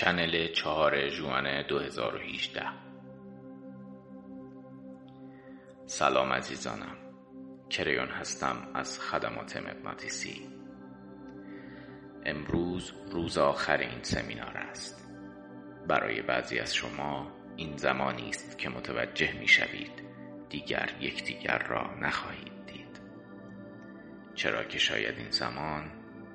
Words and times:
چنل 0.00 0.46
چهار 0.46 1.08
جوان 1.08 1.62
2018 1.62 2.62
سلام 5.86 6.32
عزیزانم. 6.32 6.96
کریون 7.70 8.08
هستم 8.08 8.56
از 8.74 9.00
خدمات 9.00 9.56
مغناطیسی. 9.56 10.48
امروز 12.24 12.92
روز 13.10 13.38
آخر 13.38 13.76
این 13.76 14.02
سمینار 14.02 14.56
است. 14.56 15.08
برای 15.88 16.22
بعضی 16.22 16.58
از 16.58 16.74
شما 16.74 17.32
این 17.56 17.76
زمانی 17.76 18.28
است 18.28 18.58
که 18.58 18.68
متوجه 18.68 19.32
می 19.40 19.48
شوید 19.48 20.02
دیگر 20.48 20.90
یکدیگر 21.00 21.58
را 21.58 21.94
نخواهید 21.94 22.66
دید. 22.66 23.00
چرا 24.34 24.64
که 24.64 24.78
شاید 24.78 25.18
این 25.18 25.30
زمان 25.30 25.90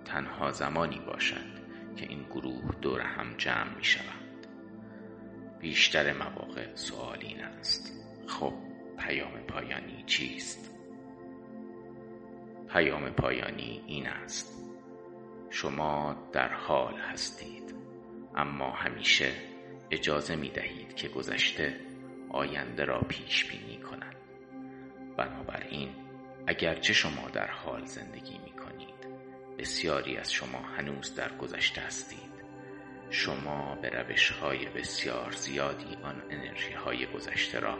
تنها 0.05 0.51
زمانی 0.51 0.99
باشد 0.99 1.64
که 1.95 2.05
این 2.09 2.23
گروه 2.23 2.75
دور 2.81 3.01
هم 3.01 3.37
جمع 3.37 3.75
می 3.77 3.83
شوند 3.83 4.47
بیشتر 5.59 6.13
مواقع 6.13 6.75
سوال 6.75 7.19
این 7.21 7.43
است 7.43 7.93
خب 8.27 8.53
پیام 8.97 9.39
پایانی 9.47 10.03
چیست؟ 10.05 10.71
پیام 12.69 13.09
پایانی 13.09 13.83
این 13.87 14.07
است 14.07 14.63
شما 15.49 16.29
در 16.33 16.53
حال 16.53 16.93
هستید 16.93 17.75
اما 18.35 18.71
همیشه 18.71 19.31
اجازه 19.91 20.35
می 20.35 20.49
دهید 20.49 20.95
که 20.95 21.07
گذشته 21.07 21.75
آینده 22.29 22.85
را 22.85 22.99
پیش 22.99 23.45
بینی 23.45 23.77
کند 23.77 24.15
بنابراین 25.17 25.89
اگرچه 26.47 26.93
شما 26.93 27.29
در 27.29 27.47
حال 27.47 27.85
زندگی 27.85 28.37
می 28.37 28.51
بسیاری 29.57 30.17
از 30.17 30.33
شما 30.33 30.59
هنوز 30.59 31.15
در 31.15 31.37
گذشته 31.37 31.81
هستید. 31.81 32.35
شما 33.09 33.75
به 33.75 33.89
روش 33.89 34.31
های 34.31 34.65
بسیار 34.65 35.31
زیادی 35.31 35.97
آن 36.03 36.23
انرژی 36.29 36.71
های 36.73 37.05
گذشته 37.05 37.59
را 37.59 37.79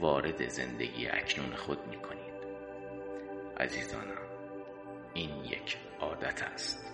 وارد 0.00 0.48
زندگی 0.48 1.08
اکنون 1.08 1.56
خود 1.56 1.86
می 1.86 1.96
کنید 1.96 2.34
عزیزانم 3.60 4.18
این 5.14 5.44
یک 5.44 5.76
عادت 6.00 6.42
است. 6.42 6.84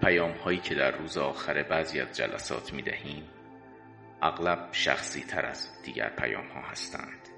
پیام 0.00 0.32
هایی 0.32 0.58
که 0.58 0.74
در 0.74 0.90
روز 0.90 1.18
آخر 1.18 1.62
بعضی 1.62 2.00
از 2.00 2.16
جلسات 2.16 2.72
می 2.72 2.82
دهیم 2.82 3.30
اغلب 4.22 4.68
شخصی 4.72 5.20
تر 5.20 5.46
از 5.46 5.82
دیگر 5.82 6.08
پیام 6.08 6.48
ها 6.48 6.60
هستند. 6.60 7.35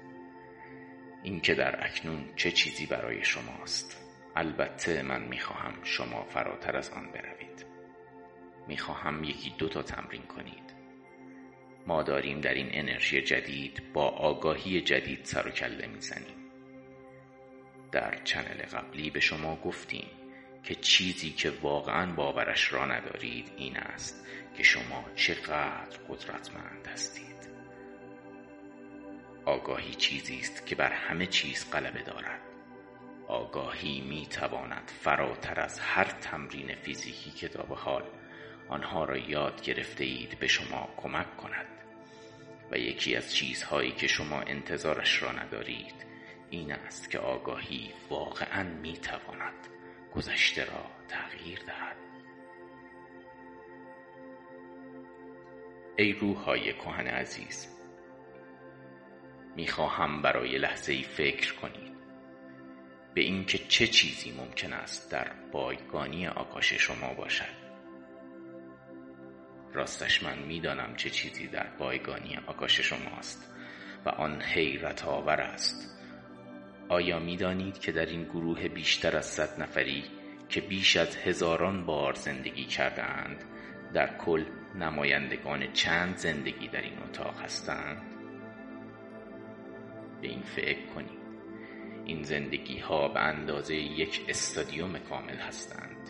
اینکه 1.29 1.53
در 1.53 1.85
اکنون 1.85 2.25
چه 2.35 2.51
چیزی 2.51 2.85
برای 2.85 3.23
شماست. 3.23 3.97
البته 4.35 5.01
من 5.01 5.21
می‌خواهم 5.21 5.83
شما 5.83 6.23
فراتر 6.23 6.77
از 6.77 6.89
آن 6.89 7.11
بروید. 7.11 7.65
می‌خواهم 8.67 9.23
یکی 9.23 9.53
دو 9.57 9.69
تا 9.69 9.81
تمرین 9.81 10.21
کنید. 10.21 10.73
ما 11.87 12.03
داریم 12.03 12.41
در 12.41 12.53
این 12.53 12.69
انرژی 12.71 13.21
جدید 13.21 13.93
با 13.93 14.07
آگاهی 14.09 14.81
جدید 14.81 15.25
سر 15.25 15.47
و 15.47 15.51
کله 15.51 15.87
می‌زنیم. 15.87 16.51
در 17.91 18.23
چنل 18.23 18.61
قبلی 18.61 19.09
به 19.09 19.19
شما 19.19 19.55
گفتیم 19.55 20.07
که 20.63 20.75
چیزی 20.75 21.29
که 21.29 21.49
واقعا 21.61 22.13
باورش 22.15 22.73
را 22.73 22.85
ندارید 22.85 23.51
این 23.57 23.77
است 23.77 24.25
که 24.57 24.63
شما 24.63 25.05
چقدر 25.15 25.97
قدرتمند 26.09 26.87
هستید. 26.87 27.48
آگاهی 29.49 29.93
چیزی 29.93 30.39
است 30.39 30.65
که 30.65 30.75
بر 30.75 30.91
همه 30.91 31.25
چیز 31.25 31.71
غلبه 31.71 32.01
دارد. 32.01 32.41
آگاهی 33.27 34.01
می 34.01 34.27
تواند 34.29 34.91
فراتر 35.01 35.59
از 35.59 35.79
هر 35.79 36.03
تمرین 36.03 36.75
فیزیکی 36.75 37.31
که 37.31 37.47
تا 37.47 37.63
به 37.63 37.75
حال 37.75 38.03
آنها 38.67 39.03
را 39.03 39.17
یاد 39.17 39.61
گرفته 39.61 40.03
اید 40.03 40.39
به 40.39 40.47
شما 40.47 40.89
کمک 40.97 41.37
کند. 41.37 41.65
و 42.71 42.77
یکی 42.77 43.15
از 43.15 43.35
چیزهایی 43.35 43.91
که 43.91 44.07
شما 44.07 44.41
انتظارش 44.41 45.23
را 45.23 45.31
ندارید 45.31 46.05
این 46.49 46.71
است 46.71 47.09
که 47.09 47.19
آگاهی 47.19 47.91
واقعا 48.09 48.63
می 48.63 48.93
تواند 48.93 49.67
گذشته 50.15 50.65
را 50.65 50.85
تغییر 51.07 51.59
دهد. 51.59 51.95
ای 55.97 56.13
روحهای 56.13 56.73
کهن 56.73 57.07
عزیز 57.07 57.78
می‌خواهم 59.59 60.21
برای 60.21 60.57
لحظه 60.57 60.93
ای 60.93 61.03
فکر 61.03 61.53
کنید 61.53 61.93
به 63.13 63.21
اینکه 63.21 63.57
چه 63.57 63.87
چیزی 63.87 64.31
ممکن 64.31 64.73
است 64.73 65.11
در 65.11 65.31
بایگانی 65.51 66.27
آکاش 66.27 66.73
شما 66.73 67.13
باشد. 67.13 67.59
راستش 69.73 70.23
من 70.23 70.37
می‌دانم 70.37 70.95
چه 70.95 71.09
چیزی 71.09 71.47
در 71.47 71.67
بایگانی 71.79 72.39
آکاش 72.47 72.79
شماست 72.79 73.55
و 74.05 74.09
آن 74.09 74.41
حیرت 74.41 75.05
آور 75.05 75.41
است. 75.41 75.99
آیا 76.89 77.19
می‌دانید 77.19 77.79
که 77.79 77.91
در 77.91 78.05
این 78.05 78.23
گروه 78.23 78.67
بیشتر 78.67 79.17
از 79.17 79.25
صد 79.25 79.61
نفری 79.61 80.03
که 80.49 80.61
بیش 80.61 80.97
از 80.97 81.17
هزاران 81.17 81.85
بار 81.85 82.13
زندگی 82.13 82.65
کردهاند 82.65 83.43
در 83.93 84.17
کل 84.17 84.43
نمایندگان 84.75 85.73
چند 85.73 86.17
زندگی 86.17 86.67
در 86.67 86.81
این 86.81 86.97
اتاق 87.03 87.41
هستند؟ 87.41 88.18
به 90.21 90.27
این 90.27 90.41
فکر 90.41 90.85
کنید 90.85 91.19
این 92.05 92.23
زندگی 92.23 92.79
ها 92.79 93.07
به 93.07 93.19
اندازه 93.19 93.75
یک 93.75 94.25
استادیوم 94.27 94.99
کامل 94.99 95.37
هستند. 95.37 96.09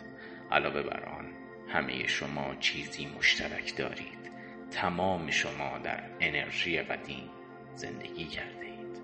علاوه 0.51 0.81
بر 0.81 1.05
آن 1.05 1.33
همه 1.67 2.07
شما 2.07 2.55
چیزی 2.55 3.05
مشترک 3.05 3.77
دارید. 3.77 4.19
تمام 4.71 5.31
شما 5.31 5.77
در 5.77 6.03
انرژی 6.19 6.81
قدیم 6.81 7.29
زندگی 7.75 8.25
کرده 8.25 8.65
اید 8.65 8.99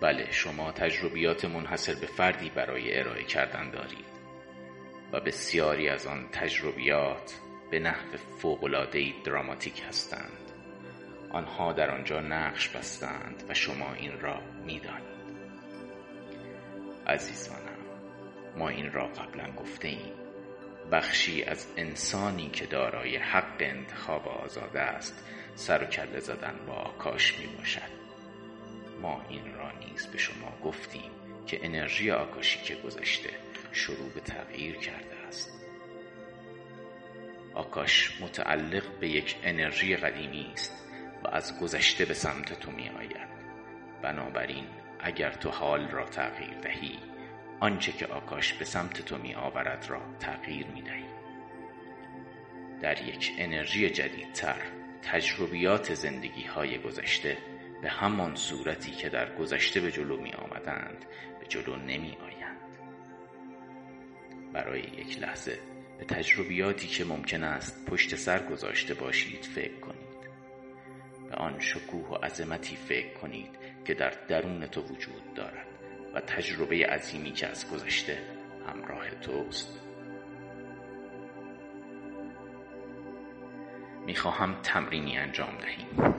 بله 0.00 0.30
شما 0.30 0.72
تجربیات 0.72 1.44
منحصر 1.44 1.94
به 1.94 2.06
فردی 2.06 2.50
برای 2.50 2.98
ارائه 2.98 3.24
کردن 3.24 3.70
دارید 3.70 4.18
و 5.12 5.20
بسیاری 5.20 5.88
از 5.88 6.06
آن 6.06 6.28
تجربیات 6.32 7.34
به 7.70 7.78
نحو 7.78 8.16
فوق‌العاده‌ای 8.16 9.14
دراماتیک 9.24 9.82
هستند. 9.88 10.47
آنها 11.30 11.72
در 11.72 11.90
آنجا 11.90 12.20
نقش 12.20 12.68
بستند 12.68 13.44
و 13.48 13.54
شما 13.54 13.94
این 13.94 14.20
را 14.20 14.40
می‌دانید. 14.64 15.18
عزیزانم 17.06 17.78
ما 18.56 18.68
این 18.68 18.92
را 18.92 19.06
قبلا 19.06 19.52
گفته 19.52 19.88
ایم 19.88 20.12
بخشی 20.92 21.42
از 21.42 21.66
انسانی 21.76 22.50
که 22.50 22.66
دارای 22.66 23.16
حق 23.16 23.56
انتخاب 23.60 24.28
آزاده 24.28 24.80
است 24.80 25.24
سر 25.54 25.82
و 25.82 25.86
کله 25.86 26.20
زدن 26.20 26.54
با 26.66 26.72
آکاش 26.72 27.38
می 27.38 27.46
باشد 27.46 27.98
ما 29.02 29.24
این 29.28 29.54
را 29.54 29.70
نیز 29.72 30.06
به 30.06 30.18
شما 30.18 30.58
گفتیم 30.64 31.10
که 31.46 31.60
انرژی 31.62 32.10
آکاشی 32.10 32.60
که 32.60 32.74
گذشته 32.74 33.30
شروع 33.72 34.08
به 34.14 34.20
تغییر 34.20 34.76
کرده 34.76 35.16
است. 35.28 35.52
آکاش 37.54 38.20
متعلق 38.20 38.98
به 39.00 39.08
یک 39.08 39.36
انرژی 39.42 39.96
قدیمی 39.96 40.50
است. 40.52 40.87
و 41.24 41.28
از 41.28 41.60
گذشته 41.60 42.04
به 42.04 42.14
سمت 42.14 42.60
تو 42.60 42.70
می 42.70 42.88
آید. 42.88 43.28
بنابراین 44.02 44.66
اگر 45.00 45.30
تو 45.30 45.50
حال 45.50 45.88
را 45.88 46.04
تغییر 46.04 46.54
دهی 46.62 46.98
آنچه 47.60 47.92
که 47.92 48.06
آکاش 48.06 48.52
به 48.52 48.64
سمت 48.64 49.02
تو 49.02 49.18
می 49.18 49.34
آورد 49.34 49.86
را 49.88 50.00
تغییر 50.20 50.66
می 50.66 50.82
دهی. 50.82 51.04
در 52.80 53.02
یک 53.02 53.32
انرژی 53.38 53.90
جدیدتر 53.90 54.56
تجربیات 55.02 55.94
زندگی 55.94 56.42
های 56.44 56.78
گذشته 56.78 57.38
به 57.82 57.88
همان 57.88 58.34
صورتی 58.34 58.90
که 58.90 59.08
در 59.08 59.34
گذشته 59.34 59.80
به 59.80 59.92
جلو 59.92 60.16
می 60.16 60.32
آمدند 60.32 61.04
به 61.40 61.46
جلو 61.46 61.76
نمی 61.76 62.16
آیند. 62.22 62.78
برای 64.52 64.80
یک 64.80 65.18
لحظه 65.18 65.58
به 65.98 66.04
تجربیاتی 66.04 66.86
که 66.86 67.04
ممکن 67.04 67.44
است 67.44 67.86
پشت 67.86 68.14
سر 68.14 68.46
گذاشته 68.46 68.94
باشید 68.94 69.44
فکر 69.44 69.80
کنید. 69.80 70.07
آن 71.48 71.60
شکوه 71.60 72.08
و 72.08 72.14
عظمتی 72.14 72.76
فکر 72.76 73.14
کنید 73.14 73.58
که 73.84 73.94
در 73.94 74.12
درون 74.28 74.66
تو 74.66 74.80
وجود 74.80 75.34
دارد 75.34 75.66
و 76.14 76.20
تجربه 76.20 76.86
عظیمی 76.86 77.32
که 77.32 77.46
از 77.46 77.70
گذشته 77.70 78.18
همراه 78.66 79.10
توست. 79.10 79.80
می‌خواهم 84.06 84.56
تمرینی 84.62 85.18
انجام 85.18 85.58
دهیم. 85.60 86.14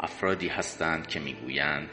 افرادی 0.00 0.48
هستند 0.48 1.06
که 1.06 1.20
می‌گویند 1.20 1.88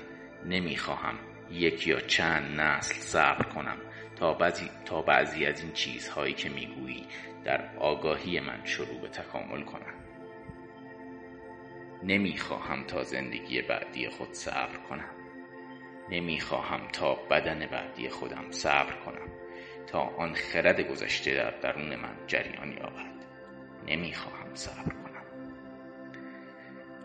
نمی‌خواهم 0.45 1.15
یک 1.51 1.87
یا 1.87 1.99
چند 1.99 2.59
نسل 2.59 2.93
صبر 2.93 3.43
کنم 3.43 3.77
تا 4.15 4.33
بعضی, 4.33 4.69
تا 4.85 5.01
بعضی 5.01 5.45
از 5.45 5.61
این 5.61 5.71
چیزهایی 5.73 6.33
که 6.33 6.49
می‌گویی 6.49 7.05
در 7.43 7.77
آگاهی 7.77 8.39
من 8.39 8.65
شروع 8.65 9.01
به 9.01 9.07
تکامل 9.07 9.63
کنند. 9.63 10.12
نمی‌خواهم 12.03 12.83
تا 12.83 13.03
زندگی 13.03 13.61
بعدی 13.61 14.09
خود 14.09 14.33
صبر 14.33 14.77
کنم. 14.89 15.09
نمی‌خواهم 16.09 16.87
تا 16.87 17.15
بدن 17.15 17.65
بعدی 17.65 18.09
خودم 18.09 18.51
صبر 18.51 18.93
کنم. 19.05 19.31
تا 19.87 19.99
آن 19.99 20.33
خرد 20.33 20.81
گذشته 20.81 21.33
در 21.33 21.51
درون 21.51 21.95
من 21.95 22.15
جریان 22.27 22.71
یابد. 22.71 23.25
نمی‌خواهم 23.87 24.55
صبر 24.55 24.93
کنم. 24.93 25.23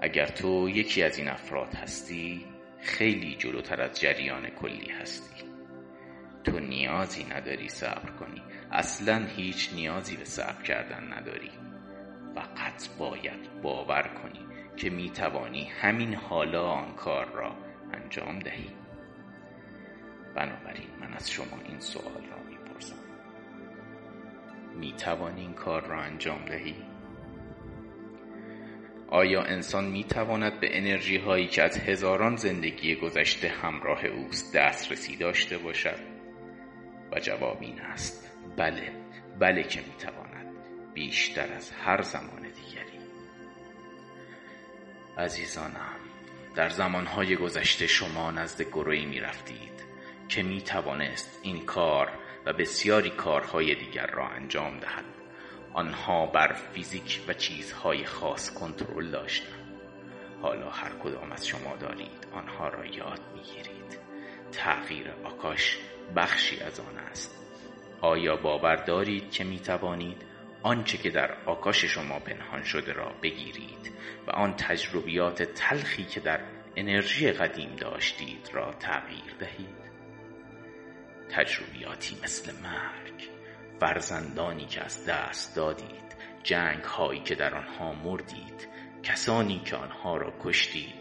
اگر 0.00 0.26
تو 0.26 0.68
یکی 0.68 1.02
از 1.02 1.18
این 1.18 1.28
افراد 1.28 1.74
هستی 1.74 2.46
خیلی 2.80 3.36
جلوتر 3.36 3.80
از 3.82 4.00
جریان 4.00 4.48
کلی 4.48 4.90
هستی. 4.90 5.44
تو 6.44 6.58
نیازی 6.58 7.24
نداری 7.24 7.68
صبر 7.68 8.10
کنی. 8.10 8.42
اصلا 8.70 9.26
هیچ 9.36 9.70
نیازی 9.74 10.16
به 10.16 10.24
صبر 10.24 10.62
کردن 10.62 11.12
نداری. 11.12 11.50
فقط 12.34 12.88
باید 12.98 13.62
باور 13.62 14.02
کنی. 14.02 14.57
که 14.78 14.90
می 14.90 15.10
توانی 15.10 15.64
همین 15.64 16.14
حالا 16.14 16.66
آن 16.70 16.94
کار 16.94 17.26
را 17.26 17.56
انجام 17.92 18.38
دهی 18.38 18.70
بنابراین 20.34 20.88
من 21.00 21.14
از 21.14 21.30
شما 21.30 21.60
این 21.68 21.80
سوال 21.80 22.22
را 22.30 22.42
می 22.48 22.56
پرسم 22.56 22.96
می 24.76 24.92
توانی 24.92 25.40
این 25.40 25.52
کار 25.52 25.86
را 25.86 26.02
انجام 26.02 26.44
دهی؟ 26.44 26.74
آیا 29.08 29.42
انسان 29.42 29.84
می 29.84 30.04
تواند 30.04 30.60
به 30.60 30.78
انرژی 30.78 31.16
هایی 31.16 31.46
که 31.46 31.62
از 31.62 31.78
هزاران 31.78 32.36
زندگی 32.36 32.94
گذشته 32.94 33.48
همراه 33.48 34.04
اوست 34.04 34.56
دسترسی 34.56 35.16
داشته 35.16 35.58
باشد؟ 35.58 36.00
و 37.12 37.20
جواب 37.20 37.58
این 37.60 37.80
است 37.80 38.32
بله 38.56 38.92
بله 39.38 39.62
که 39.62 39.80
می 39.80 39.94
تواند 39.98 40.46
بیشتر 40.94 41.52
از 41.52 41.70
هر 41.70 42.02
زمان 42.02 42.42
دیگری 42.42 42.97
عزیزانم 45.18 45.96
در 46.54 46.68
زمانهای 46.68 47.36
گذشته 47.36 47.86
شما 47.86 48.30
نزد 48.30 48.62
گروهی 48.62 49.06
می 49.06 49.20
رفتید 49.20 49.84
که 50.28 50.42
می 50.42 50.62
توانست 50.62 51.40
این 51.42 51.64
کار 51.66 52.12
و 52.46 52.52
بسیاری 52.52 53.10
کارهای 53.10 53.74
دیگر 53.74 54.06
را 54.06 54.28
انجام 54.28 54.78
دهد. 54.78 55.04
آنها 55.72 56.26
بر 56.26 56.52
فیزیک 56.52 57.20
و 57.28 57.32
چیزهای 57.32 58.04
خاص 58.04 58.50
کنترل 58.54 59.10
داشتند. 59.10 59.80
حالا 60.42 60.70
هر 60.70 60.90
کدام 61.02 61.32
از 61.32 61.46
شما 61.46 61.76
دارید 61.76 62.26
آنها 62.32 62.68
را 62.68 62.86
یاد 62.86 63.20
می‌گیرید. 63.34 63.98
تغییر 64.52 65.10
آکاش 65.24 65.78
بخشی 66.16 66.60
از 66.60 66.80
آن 66.80 66.98
است. 66.98 67.38
آیا 68.00 68.36
باور 68.36 68.76
دارید 68.76 69.30
که 69.30 69.44
می 69.44 69.60
توانید 69.60 70.27
آنچه 70.62 70.98
که 70.98 71.10
در 71.10 71.44
آکاش 71.46 71.84
شما 71.84 72.18
پنهان 72.18 72.62
شده 72.62 72.92
را 72.92 73.12
بگیرید 73.22 73.92
و 74.26 74.30
آن 74.30 74.56
تجربیات 74.56 75.42
تلخی 75.42 76.04
که 76.04 76.20
در 76.20 76.40
انرژی 76.76 77.32
قدیم 77.32 77.76
داشتید 77.76 78.50
را 78.52 78.72
تغییر 78.72 79.34
دهید. 79.38 79.88
تجربیاتی 81.30 82.16
مثل 82.22 82.52
مرگ 82.62 83.28
فرزندانی 83.80 84.66
که 84.66 84.84
از 84.84 85.06
دست 85.06 85.56
دادید 85.56 86.16
جنگ 86.42 86.84
هایی 86.84 87.20
که 87.20 87.34
در 87.34 87.54
آنها 87.54 87.92
مردید 87.92 88.68
کسانی 89.02 89.58
که 89.64 89.76
آنها 89.76 90.16
را 90.16 90.32
کشتید 90.44 90.94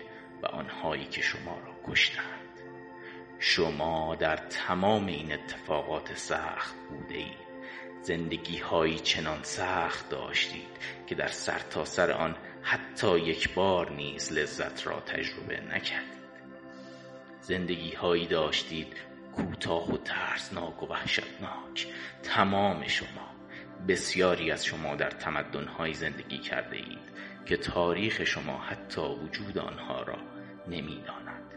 و 0.43 0.45
آنهایی 0.45 1.05
که 1.05 1.21
شما 1.21 1.59
را 1.59 1.75
کشتند. 1.87 2.61
شما 3.39 4.15
در 4.15 4.35
تمام 4.35 5.05
این 5.05 5.33
اتفاقات 5.33 6.13
سخت 6.13 6.75
بوده 6.89 7.15
اید. 7.15 7.46
زندگی 8.07 8.57
هایی 8.57 8.99
چنان 8.99 9.43
سخت 9.43 10.09
داشتید 10.09 10.77
که 11.07 11.15
در 11.15 11.27
سرتاسر 11.27 12.07
سر 12.07 12.11
آن 12.11 12.35
حتی 12.61 13.19
یک 13.19 13.53
بار 13.53 13.91
نیز 13.91 14.33
لذت 14.33 14.87
را 14.87 14.99
تجربه 14.99 15.61
نکردید. 15.61 16.17
زندگی 17.41 17.91
هایی 17.91 18.27
داشتید 18.27 18.93
کوتاه 19.35 19.93
و 19.93 19.97
ترسناک 19.97 20.83
و 20.83 20.85
وحشتناک. 20.85 21.87
تمام 22.23 22.87
شما 22.87 23.35
بسیاری 23.87 24.51
از 24.51 24.65
شما 24.65 24.95
در 24.95 25.09
تمدنهایی 25.09 25.93
زندگی 25.93 26.37
کرده 26.37 26.75
اید 26.75 27.11
که 27.45 27.57
تاریخ 27.57 28.23
شما 28.23 28.57
حتی 28.57 29.01
وجود 29.01 29.57
آنها 29.57 30.01
را 30.01 30.17
نمی‌داند. 30.67 31.53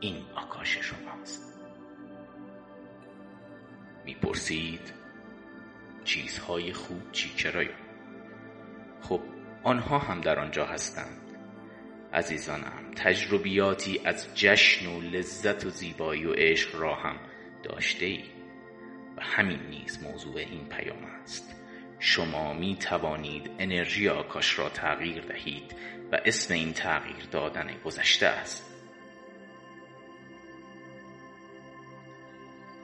این 0.00 0.24
آکاش 0.34 0.78
شماست. 0.78 1.60
می‌پرسید 4.04 4.99
چیزهای 6.10 6.72
خوب 6.72 7.12
چی 7.12 7.30
چرا 7.36 7.64
خب 9.00 9.20
آنها 9.62 9.98
هم 9.98 10.20
در 10.20 10.38
آنجا 10.38 10.66
هستند. 10.66 11.36
عزیزانم 12.12 12.90
تجربیاتی 12.96 14.00
از 14.04 14.34
جشن 14.34 14.86
و 14.86 15.00
لذت 15.00 15.66
و 15.66 15.70
زیبایی 15.70 16.26
و 16.26 16.32
عشق 16.32 16.80
را 16.80 16.94
هم 16.94 17.16
داشته 17.62 18.06
ای 18.06 18.24
و 19.16 19.22
همین 19.22 19.60
نیز 19.60 20.02
موضوع 20.02 20.36
این 20.36 20.68
پیام 20.68 21.04
است. 21.04 21.56
شما 21.98 22.52
می 22.52 22.76
توانید 22.76 23.50
انرژی 23.58 24.08
آکاش 24.08 24.58
را 24.58 24.68
تغییر 24.68 25.22
دهید 25.22 25.76
و 26.12 26.20
اسم 26.24 26.54
این 26.54 26.72
تغییر 26.72 27.24
دادن 27.30 27.76
گذشته 27.84 28.26
است. 28.26 28.74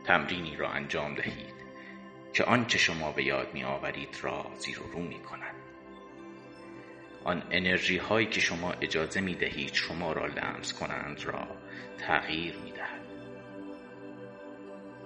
تمرینی 0.05 0.57
را 0.57 0.71
انجام 0.71 1.15
دهید. 1.15 1.56
که 2.37 2.45
آنچه 2.45 2.79
شما 2.79 3.13
به 3.13 3.25
یاد 3.25 3.55
می 3.55 3.65
آورید 3.65 4.19
را 4.23 4.51
زیر 4.59 4.83
و 4.83 4.91
رو 4.93 4.99
می 4.99 5.21
کند 5.21 5.55
آن 7.25 7.43
انرژی 7.51 7.99
هایی 7.99 8.27
که 8.27 8.41
شما 8.41 8.73
اجازه 8.73 9.21
می 9.21 9.35
دهید 9.35 9.75
شما 9.75 10.13
را 10.13 10.27
لمس 10.27 10.73
کنند 10.73 11.25
را 11.25 11.47
تغییر 11.99 12.57
می 12.57 12.73
دهد 12.73 13.01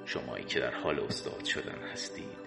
شمایی 0.05 0.45
که 0.45 0.61
در 0.61 0.75
حال 0.75 1.01
استاد 1.01 1.45
شدن 1.45 1.79
هستید 1.93 2.39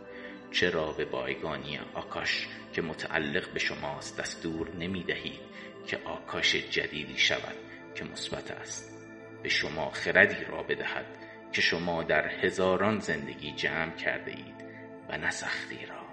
چرا 0.52 0.92
به 0.92 1.06
بایگانی 1.06 1.80
آکاش 1.94 2.48
که 2.74 2.82
متعلق 2.82 3.54
به 3.54 3.60
شماست 3.60 4.20
دستور 4.20 4.76
نمی 4.76 5.04
دهید 5.04 5.42
که 5.88 6.00
آکاش 6.06 6.56
جدیدی 6.56 7.18
شود 7.18 7.56
که 7.96 8.04
مثبت 8.04 8.52
است. 8.52 8.98
به 9.44 9.50
شما 9.50 9.90
خردی 9.90 10.46
را 10.46 10.64
بدهد 10.64 11.06
که 11.54 11.62
شما 11.62 12.04
در 12.04 12.28
هزاران 12.28 13.00
زندگی 13.00 13.52
جمع 13.52 13.96
کرده 13.96 14.32
اید. 14.32 14.53
و 15.10 15.18
نسختی 15.18 15.86
را. 15.86 16.04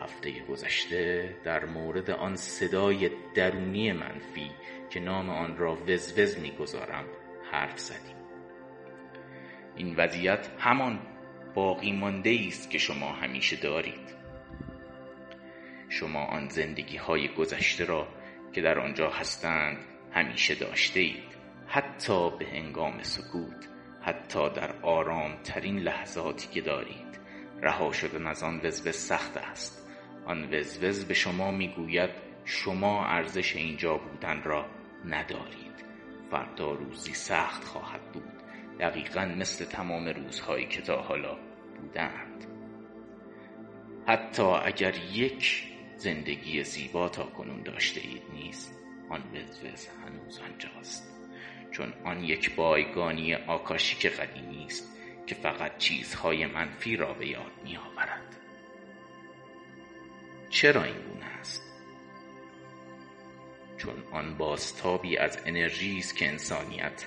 هفته 0.00 0.40
گذشته 0.40 1.36
در 1.44 1.64
مورد 1.64 2.10
آن 2.10 2.36
صدای 2.36 3.10
درونی 3.34 3.92
منفی 3.92 4.50
که 4.90 5.00
نام 5.00 5.30
آن 5.30 5.56
را 5.56 5.74
وزوز 5.74 6.38
می‌گذارم 6.38 7.04
حرف 7.52 7.78
زدیم. 7.78 8.16
این 9.76 9.96
وضعیت 9.96 10.48
همان 10.58 11.00
باقی 11.54 11.92
مانده 11.92 12.44
است 12.48 12.70
که 12.70 12.78
شما 12.78 13.12
همیشه 13.12 13.56
دارید. 13.56 14.14
شما 15.88 16.24
آن 16.24 16.48
زندگی 16.48 16.96
های 16.96 17.28
گذشته 17.28 17.84
را 17.84 18.08
که 18.52 18.60
در 18.60 18.78
آنجا 18.78 19.10
هستند 19.10 19.76
همیشه 20.12 20.54
داشته 20.54 21.00
اید 21.00 21.34
حتی 21.66 22.30
به 22.38 22.46
هنگام 22.46 23.02
سکوت. 23.02 23.73
حتی 24.04 24.50
در 24.50 24.70
آرام 24.82 25.36
ترین 25.44 25.78
لحظاتی 25.78 26.48
که 26.48 26.60
دارید. 26.60 27.20
رها 27.62 27.92
شدن 27.92 28.26
از 28.26 28.42
آن 28.42 28.60
وزوز 28.64 28.96
سخت 28.96 29.36
است. 29.36 29.88
آن 30.26 30.54
وزوز 30.54 31.04
به 31.04 31.14
شما 31.14 31.50
می‌گوید 31.50 32.10
شما 32.44 33.06
ارزش 33.06 33.56
اینجا 33.56 33.96
بودن 33.96 34.42
را 34.42 34.66
ندارید. 35.04 35.84
فردا 36.30 36.72
روزی 36.72 37.14
سخت 37.14 37.64
خواهد 37.64 38.12
بود. 38.12 38.32
دقیقا 38.80 39.24
مثل 39.24 39.64
تمام 39.64 40.08
روزهایی 40.08 40.66
که 40.66 40.82
تا 40.82 41.02
حالا 41.02 41.36
بودند. 41.80 42.46
حتی 44.06 44.42
اگر 44.42 44.94
یک 45.12 45.64
زندگی 45.96 46.64
زیبا 46.64 47.08
تا 47.08 47.24
کنون 47.24 47.62
داشته 47.62 48.00
اید 48.00 48.22
نیست 48.32 48.78
آن 49.10 49.22
وزوز 49.34 49.88
هنوز 49.88 50.38
آنجاست. 50.38 51.13
چون 51.74 51.92
آن 52.04 52.24
یک 52.24 52.54
بایگانی 52.54 53.34
آکاشیک 53.34 54.06
قدیمی 54.06 54.64
است 54.64 54.96
که 55.26 55.34
فقط 55.34 55.78
چیزهای 55.78 56.46
منفی 56.46 56.96
را 56.96 57.12
به 57.12 57.26
یاد 57.28 57.52
می 57.64 57.76
آورد. 57.76 58.36
چرا 60.50 60.84
این 60.84 60.94
گونه 60.94 61.24
است 61.24 61.62
چون 63.78 63.94
آن 64.12 64.36
بازتابی 64.36 65.16
از 65.16 65.38
انرژی 65.46 65.98
است 65.98 66.16
که 66.16 66.28
انسانیت 66.28 67.06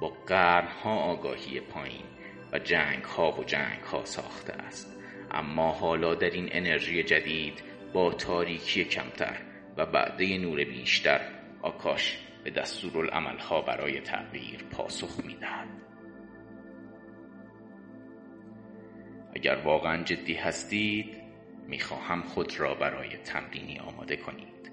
با 0.00 0.08
قرنها 0.08 0.94
آگاهی 0.94 1.60
پایین 1.60 2.06
و 2.52 2.58
جنگ 2.58 3.04
ها 3.04 3.32
و 3.32 3.44
جنگ 3.44 3.82
ها 3.82 4.04
ساخته 4.04 4.52
است 4.52 4.96
اما 5.30 5.72
حالا 5.72 6.14
در 6.14 6.30
این 6.30 6.48
انرژی 6.52 7.02
جدید 7.02 7.62
با 7.92 8.12
تاریکی 8.12 8.84
کمتر 8.84 9.36
و 9.76 9.86
بعده 9.86 10.38
نور 10.38 10.64
بیشتر 10.64 11.20
آکاش 11.62 12.18
به 12.44 12.50
دستورالعمل 12.50 13.38
ها 13.38 13.62
برای 13.62 14.00
تغییر 14.00 14.62
پاسخ 14.62 15.24
می‌دهد. 15.24 15.68
اگر 19.34 19.56
واقعا 19.56 20.02
جدی 20.02 20.34
هستید 20.34 21.16
می‌خواهم 21.66 22.22
خود 22.22 22.60
را 22.60 22.74
برای 22.74 23.16
تمرینی 23.16 23.78
آماده 23.78 24.16
کنید 24.16 24.72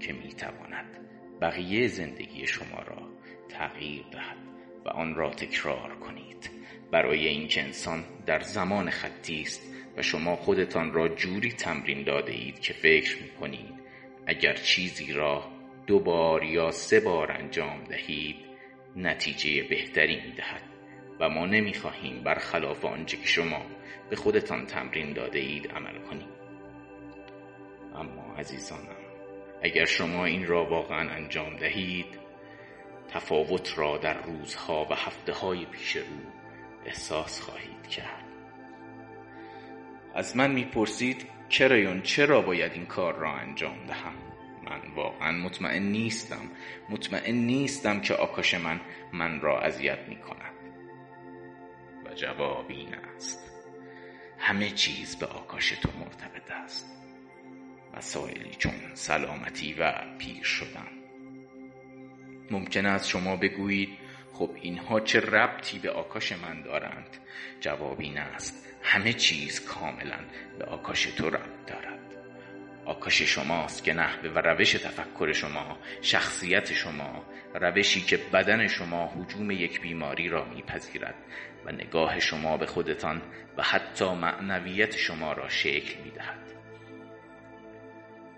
که 0.00 0.12
می‌تواند 0.12 0.98
بقیه 1.40 1.88
زندگی 1.88 2.46
شما 2.46 2.82
را 2.82 3.08
تغییر 3.48 4.04
دهد 4.12 4.36
و 4.84 4.88
آن 4.88 5.14
را 5.14 5.30
تکرار 5.30 5.96
کنید. 5.96 6.50
برای 6.90 7.28
اینکه 7.28 7.62
انسان 7.62 8.04
در 8.26 8.40
زمان 8.40 8.90
خطی 8.90 9.40
است 9.42 9.74
و 9.96 10.02
شما 10.02 10.36
خودتان 10.36 10.92
را 10.92 11.08
جوری 11.08 11.52
تمرین 11.52 12.04
داده 12.04 12.32
اید 12.32 12.60
که 12.60 12.72
فکر 12.72 13.22
می 13.22 13.28
کنید 13.28 13.74
اگر 14.26 14.54
چیزی 14.54 15.12
را 15.12 15.59
دو 15.90 15.98
بار 15.98 16.44
یا 16.44 16.70
سه 16.70 17.00
بار 17.00 17.32
انجام 17.32 17.84
دهید 17.84 18.36
نتیجه 18.96 19.62
بهتری 19.62 20.16
می 20.16 20.32
دهد 20.32 20.62
و 21.20 21.28
ما 21.28 21.46
نمی 21.46 21.74
خواهیم 21.74 22.22
برخلاف 22.22 22.84
آنچه 22.84 23.16
که 23.16 23.26
شما 23.26 23.62
به 24.10 24.16
خودتان 24.16 24.66
تمرین 24.66 25.12
داده 25.12 25.38
اید 25.38 25.70
عمل 25.70 25.98
کنید. 25.98 26.28
اما 27.94 28.34
عزیزانم 28.38 28.96
اگر 29.62 29.84
شما 29.84 30.24
این 30.24 30.46
را 30.46 30.64
واقعا 30.64 31.10
انجام 31.10 31.56
دهید 31.56 32.18
تفاوت 33.08 33.78
را 33.78 33.98
در 33.98 34.22
روزها 34.22 34.86
و 34.90 34.94
هفته 34.94 35.32
های 35.32 35.64
پیش 35.64 35.96
رو 35.96 36.02
احساس 36.86 37.40
خواهید 37.40 37.86
کرد. 37.86 38.24
از 40.14 40.36
من 40.36 40.50
می‌پرسید 40.50 41.26
کرایون 41.48 42.02
چرا 42.02 42.42
باید 42.42 42.72
این 42.72 42.86
کار 42.86 43.14
را 43.14 43.32
انجام 43.32 43.86
دهم؟ 43.86 44.29
من 44.70 44.94
واقعا 44.94 45.32
مطمئن 45.32 45.82
نیستم. 45.82 46.50
مطمئن 46.88 47.34
نیستم 47.34 48.00
که 48.00 48.14
آکاش 48.14 48.54
من 48.54 48.80
من 49.12 49.40
را 49.40 49.60
اذیت 49.60 50.08
می 50.08 50.16
کند 50.16 50.54
و 52.06 52.14
جواب 52.14 52.66
این 52.68 52.94
است. 52.94 53.50
همه 54.38 54.70
چیز 54.70 55.16
به 55.16 55.26
آکاش 55.26 55.70
تو 55.70 55.88
مرتبط 55.98 56.50
است. 56.50 56.86
مسائلی 57.96 58.54
چون 58.58 58.74
سلامتی 58.94 59.74
و 59.78 59.92
پیر 60.18 60.42
شدن. 60.42 60.88
ممکن 62.50 62.86
است 62.86 63.08
شما 63.08 63.36
بگویید 63.36 63.88
خب 64.32 64.50
اینها 64.54 65.00
چه 65.00 65.20
ربطی 65.20 65.78
به 65.78 65.90
آکاش 65.90 66.32
من 66.32 66.62
دارند؟ 66.62 67.16
جواب 67.60 68.00
این 68.00 68.18
است. 68.18 68.66
همه 68.82 69.12
چیز 69.12 69.64
کاملا 69.64 70.18
به 70.58 70.64
آکاش 70.64 71.02
تو 71.02 71.30
ربط 71.30 71.66
دارد. 71.66 71.89
آکاش 72.84 73.22
شماست 73.22 73.84
که 73.84 73.92
نحوه 73.92 74.30
و 74.30 74.38
روش 74.38 74.72
تفکر 74.72 75.32
شما 75.32 75.78
شخصیت 76.02 76.72
شما 76.72 77.24
روشی 77.54 78.00
که 78.00 78.16
بدن 78.16 78.66
شما 78.66 79.06
حجوم 79.06 79.50
یک 79.50 79.80
بیماری 79.80 80.28
را 80.28 80.44
میپذیرد 80.44 81.14
و 81.64 81.72
نگاه 81.72 82.20
شما 82.20 82.56
به 82.56 82.66
خودتان 82.66 83.22
و 83.56 83.62
حتی 83.62 84.14
معنویت 84.14 84.96
شما 84.96 85.32
را 85.32 85.48
شکل 85.48 86.02
می‌دهد. 86.04 86.50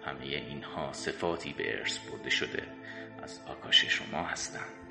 همه 0.07 0.25
اینها 0.25 0.93
صفاتی 0.93 1.53
به 1.53 1.79
ارث 1.79 1.99
برده 1.99 2.31
شده 2.31 2.63
از 3.23 3.41
آکاش 3.47 3.85
شما 3.85 4.23
هستند. 4.23 4.83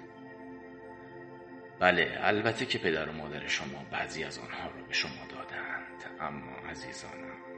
بله 1.79 2.17
البته 2.22 2.65
که 2.65 2.77
پدر 2.77 3.10
و 3.10 3.13
مادر 3.13 3.48
شما 3.48 3.86
بعضی 3.91 4.24
از 4.24 4.39
آنها 4.39 4.70
را 4.70 4.84
به 4.88 4.93
شما 4.93 5.27
دادند 5.29 6.20
اما 6.20 6.70
عزیزانم 6.70 7.50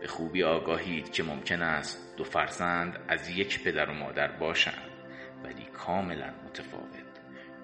به 0.00 0.06
خوبی 0.06 0.44
آگاهید 0.44 1.12
که 1.12 1.22
ممکن 1.22 1.62
است 1.62 2.16
دو 2.16 2.24
فرزند 2.24 2.98
از 3.08 3.30
یک 3.30 3.64
پدر 3.64 3.90
و 3.90 3.94
مادر 3.94 4.32
باشند 4.32 4.90
ولی 5.44 5.64
کاملا 5.64 6.30
متفاوت. 6.46 7.10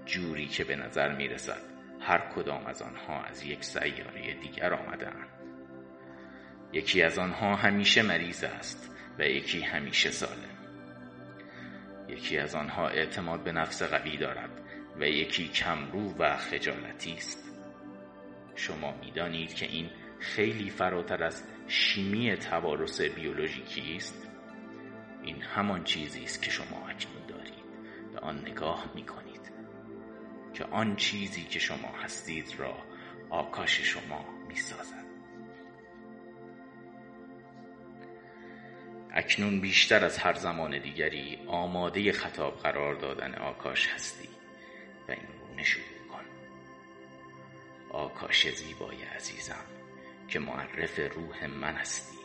جوری 0.07 0.47
که 0.47 0.65
به 0.65 0.77
نظر 0.77 1.15
می 1.15 1.29
رسد 1.29 1.63
هر 2.01 2.19
کدام 2.19 2.67
از 2.67 2.83
آنها 2.83 3.23
از 3.23 3.43
یک 3.43 3.65
سیاره 3.65 4.35
دیگر 4.35 4.75
آمدند 4.75 5.29
یکی 6.73 7.03
از 7.03 7.19
آنها 7.19 7.57
همیشه 7.57 8.03
مریض 8.03 8.45
است 8.45 8.91
و 9.19 9.29
یکی 9.29 9.61
همیشه 9.61 10.11
سالم. 10.11 10.57
یکی 12.09 12.39
از 12.39 12.55
آنها 12.55 12.89
اعتماد 12.89 13.45
به 13.45 13.53
نفس 13.53 13.83
قوی 13.83 14.17
دارد 14.17 14.51
و 14.97 15.09
یکی 15.09 15.49
کمرو 15.49 16.15
و 16.19 16.37
خجالتی 16.37 17.13
است. 17.13 17.53
شما 18.55 18.95
می‌دانید 19.01 19.55
که 19.55 19.67
این 19.67 19.91
خیلی 20.21 20.71
فراتر 20.71 21.25
از 21.25 21.43
شیمی 21.69 22.37
توارث 22.37 23.01
بیولوژیکی 23.01 23.97
است؟ 23.97 24.29
این 25.23 25.43
همان 25.43 25.85
چیزی 25.85 26.25
است 26.25 26.43
که 26.43 26.51
شما 26.51 26.89
اکنون 26.89 27.27
دارید 27.29 27.65
به 28.13 28.19
آن 28.19 28.39
نگاه 28.39 28.91
می 28.95 29.07
کنید 29.07 29.53
که 30.55 30.65
آن 30.65 30.97
چیزی 30.97 31.43
که 31.45 31.59
شما 31.59 31.89
هستید 32.03 32.55
را 32.59 32.75
آکاش 33.31 33.81
شما 33.81 34.25
می 34.49 34.57
سازد 34.57 35.07
اکنون 39.17 39.61
بیشتر 39.61 40.05
از 40.05 40.19
هر 40.19 40.35
زمان 40.35 40.79
دیگری 40.79 41.39
آماده 41.47 42.13
خطاب 42.13 42.59
قرار 42.59 42.95
دادن 42.95 43.35
آکاش 43.35 43.89
هستی 43.89 44.29
و 45.09 45.11
این 45.11 45.27
گونه 45.49 45.65
شروع 45.65 46.09
کن. 46.13 46.25
آکاش 47.91 48.55
زیبای 48.55 49.03
عزیزم. 49.03 49.76
که 50.29 50.39
معرف 50.39 50.99
روح 51.15 51.47
من 51.47 51.75
هستی. 51.75 52.19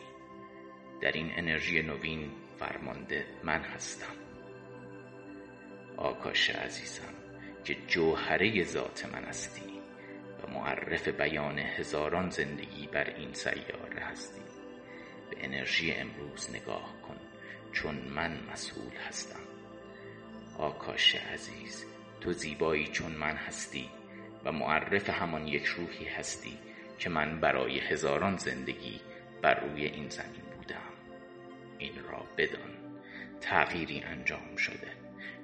در 1.00 1.12
این 1.12 1.32
انرژی 1.36 1.82
نوین 1.82 2.30
فرمانده 2.58 3.26
من 3.42 3.60
هستم. 3.60 4.14
آکاش 5.96 6.50
عزیزم 6.50 7.14
که 7.64 7.74
جوهره 7.74 8.64
ذات 8.64 9.06
من 9.12 9.24
هستی 9.24 9.80
و 10.42 10.50
معرف 10.50 11.08
بیان 11.08 11.58
هزاران 11.58 12.30
زندگی 12.30 12.86
بر 12.86 13.10
این 13.10 13.32
سیاره 13.32 14.00
هستی. 14.00 14.42
به 15.30 15.44
انرژی 15.44 15.92
امروز 15.92 16.50
نگاه 16.50 17.02
کن 17.02 17.16
چون 17.72 17.94
من 17.94 18.40
مسئول 18.52 18.92
هستم. 19.08 19.42
آکاش 20.58 21.14
عزیز 21.14 21.86
تو 22.20 22.32
زیبایی 22.32 22.86
چون 22.86 23.12
من 23.12 23.36
هستی 23.36 23.88
و 24.44 24.52
معرف 24.52 25.10
همان 25.10 25.46
یک 25.46 25.64
روحی 25.64 26.04
هستی 26.04 26.58
که 26.98 27.10
من 27.10 27.40
برای 27.40 27.78
هزاران 27.78 28.36
زندگی 28.36 29.00
بر 29.42 29.60
روی 29.60 29.84
این 29.84 30.08
زمین 30.08 30.42
بودم. 30.56 30.92
این 31.78 31.92
را 32.10 32.26
بدان 32.36 32.70
تغییری 33.40 34.00
انجام 34.00 34.56
شده 34.56 34.88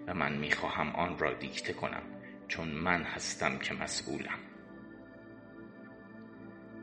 و 0.07 0.15
من 0.15 0.37
می‌خواهم 0.37 0.89
آن 0.89 1.19
را 1.19 1.33
دیکته 1.33 1.73
کنم 1.73 2.03
چون 2.49 2.69
من 2.69 3.03
هستم 3.03 3.59
که 3.59 3.75
مسئولم. 3.75 4.39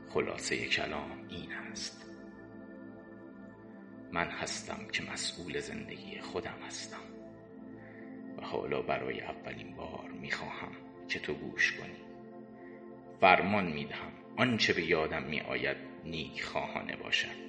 خلاصه 0.10 0.68
کلام 0.68 1.28
این 1.30 1.52
است. 1.72 2.10
من 4.12 4.28
هستم 4.28 4.88
که 4.92 5.04
مسئول 5.04 5.60
زندگی 5.60 6.20
خودم 6.20 6.58
هستم. 6.68 6.98
و 8.38 8.46
حالا 8.46 8.82
برای 8.82 9.22
اولین 9.22 9.76
بار 9.76 10.10
می‌خواهم 10.22 10.72
که 11.08 11.20
تو 11.20 11.34
گوش 11.34 11.72
کنی. 11.72 12.06
فرمان 13.22 13.66
می‌دهم 13.66 14.12
آنچه 14.38 14.74
به 14.74 14.86
یادم 14.86 15.24
می 15.24 15.42
آید 15.42 15.77
نیک 16.04 16.44
خواهانه 16.44 16.96
باشد. 16.96 17.46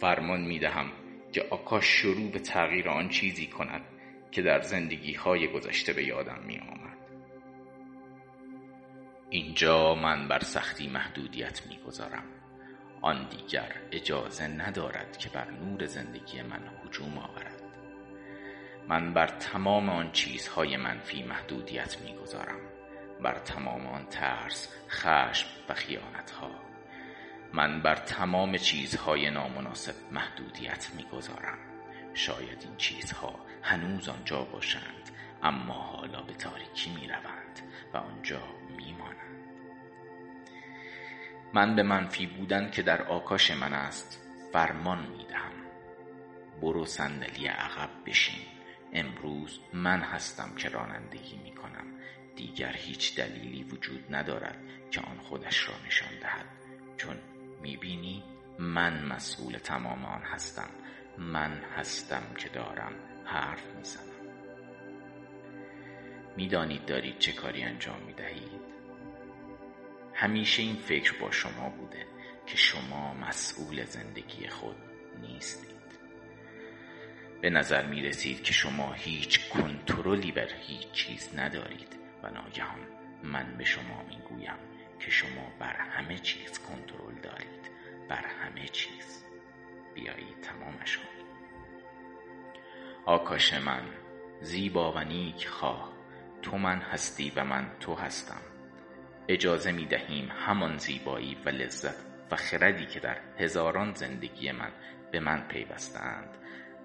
فرمان 0.00 0.40
می 0.40 0.58
دهم 0.58 0.92
که 1.32 1.42
آکاش 1.50 1.84
شروع 1.84 2.30
به 2.30 2.38
تغییر 2.38 2.88
آن 2.88 3.08
چیزی 3.08 3.46
کند 3.46 3.84
که 4.30 4.42
در 4.42 4.60
زندگی 4.60 5.14
های 5.14 5.48
گذشته 5.48 5.92
به 5.92 6.04
یادم 6.04 6.38
می 6.46 6.58
آمد 6.58 6.98
اینجا 9.30 9.94
من 9.94 10.28
بر 10.28 10.38
سختی 10.38 10.88
محدودیت 10.88 11.66
می 11.66 11.78
گذارم 11.86 12.24
آن 13.02 13.28
دیگر 13.28 13.72
اجازه 13.92 14.46
ندارد 14.46 15.16
که 15.16 15.28
بر 15.28 15.50
نور 15.50 15.86
زندگی 15.86 16.42
من 16.42 16.62
هجوم 16.84 17.18
آورد. 17.18 17.62
من 18.88 19.14
بر 19.14 19.26
تمام 19.26 19.88
آن 19.88 20.12
چیزهای 20.12 20.76
منفی 20.76 21.22
محدودیت 21.22 22.00
می‌گذارم. 22.00 22.60
بر 23.22 23.38
تمام 23.38 23.86
آن 23.86 24.06
ترس 24.06 24.68
خشم 24.88 25.48
و 25.68 25.74
خیانت 25.74 26.30
ها 26.30 26.50
من 27.52 27.82
بر 27.82 27.96
تمام 27.96 28.56
چیزهای 28.56 29.30
نامناسب 29.30 29.94
محدودیت 30.12 30.90
می‌گذارم. 30.96 31.58
شاید 32.14 32.62
این 32.64 32.76
چیزها 32.76 33.40
هنوز 33.62 34.08
آنجا 34.08 34.44
باشند 34.44 35.10
اما 35.42 35.74
حالا 35.74 36.22
به 36.22 36.32
تاریکی 36.32 36.90
می 36.90 37.08
روند 37.08 37.60
و 37.94 37.96
آنجا 37.96 38.42
می 38.76 38.92
مانند 38.92 39.30
من 41.54 41.76
به 41.76 41.82
منفی 41.82 42.26
بودن 42.26 42.70
که 42.70 42.82
در 42.82 43.02
آکاش 43.02 43.50
من 43.50 43.72
است 43.72 44.20
فرمان 44.52 44.98
می 44.98 45.24
دهم 45.24 45.52
برو 46.62 46.84
صندلی 46.84 47.46
عقب 47.46 47.90
بشین. 48.06 48.46
امروز 48.92 49.60
من 49.72 50.00
هستم 50.00 50.54
که 50.56 50.68
رانندگی 50.68 51.36
می 51.36 51.54
کنم 51.54 51.86
دیگر 52.40 52.72
هیچ 52.72 53.16
دلیلی 53.16 53.64
وجود 53.64 54.14
ندارد 54.14 54.58
که 54.90 55.00
آن 55.00 55.18
خودش 55.18 55.68
را 55.68 55.74
نشان 55.86 56.18
دهد. 56.20 56.46
چون 56.96 57.16
می‌بینی 57.62 58.22
من 58.58 59.04
مسئول 59.04 59.58
تمام 59.58 60.04
آن 60.04 60.22
هستم. 60.22 60.68
من 61.18 61.60
هستم 61.76 62.22
که 62.38 62.48
دارم 62.48 62.92
حرف 63.24 63.64
می‌زنم. 63.76 64.04
می‌دانید 66.36 66.86
دارید 66.86 67.18
چه 67.18 67.32
کاری 67.32 67.62
انجام 67.62 68.02
می‌دهید؟ 68.02 68.60
همیشه 70.14 70.62
این 70.62 70.76
فکر 70.76 71.18
با 71.18 71.30
شما 71.30 71.68
بوده 71.68 72.06
که 72.46 72.56
شما 72.56 73.14
مسئول 73.14 73.84
زندگی 73.84 74.48
خود 74.48 74.76
نیستید. 75.20 75.70
به 77.40 77.50
نظر 77.50 77.86
می 77.86 78.02
رسید 78.02 78.42
که 78.42 78.52
شما 78.52 78.92
هیچ 78.92 79.48
کنترلی 79.48 80.32
بر 80.32 80.48
هیچ 80.60 80.92
چیز 80.92 81.28
ندارید. 81.36 81.99
و 82.22 82.30
ناگهان 82.30 82.80
من 83.22 83.54
به 83.58 83.64
شما 83.64 84.02
می 84.08 84.18
گویم 84.28 84.58
که 85.00 85.10
شما 85.10 85.52
بر 85.58 85.76
همه 85.76 86.18
چیز 86.18 86.58
کنترل 86.58 87.14
دارید 87.22 87.70
بر 88.08 88.24
همه 88.26 88.68
چیز. 88.68 89.24
بیایید 89.94 90.40
تمامش 90.40 90.96
کنید 90.96 91.26
آکاش 93.06 93.54
من 93.54 93.82
زیبا 94.40 94.92
و 94.92 94.98
نیک 94.98 95.48
خواه 95.48 95.92
تو 96.42 96.58
من 96.58 96.78
هستی 96.78 97.32
و 97.36 97.44
من 97.44 97.70
تو 97.80 97.94
هستم. 97.94 98.40
اجازه 99.28 99.72
می 99.72 99.86
دهیم 99.86 100.28
همان 100.28 100.78
زیبایی 100.78 101.36
و 101.44 101.48
لذت 101.48 101.96
و 102.30 102.36
خردی 102.36 102.86
که 102.86 103.00
در 103.00 103.16
هزاران 103.38 103.94
زندگی 103.94 104.52
من 104.52 104.72
به 105.12 105.20
من 105.20 105.48
پیوستند 105.48 106.36